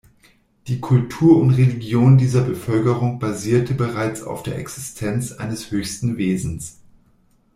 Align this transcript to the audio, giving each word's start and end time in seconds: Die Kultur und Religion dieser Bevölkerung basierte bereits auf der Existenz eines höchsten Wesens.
Die 0.65 0.79
Kultur 0.79 1.37
und 1.39 1.51
Religion 1.51 2.17
dieser 2.17 2.41
Bevölkerung 2.41 3.19
basierte 3.19 3.75
bereits 3.75 4.23
auf 4.23 4.41
der 4.41 4.57
Existenz 4.57 5.31
eines 5.31 5.69
höchsten 5.69 6.17
Wesens. 6.17 6.79